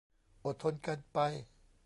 [0.45, 1.19] อดทนกันไป